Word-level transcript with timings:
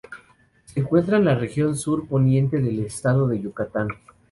Se 0.65 0.79
encuentra 0.79 1.17
en 1.17 1.25
la 1.25 1.35
región 1.35 1.75
sur 1.77 2.07
poniente 2.07 2.59
del 2.59 2.79
estado 2.79 3.27
de 3.27 3.39
Yucatán. 3.39 3.89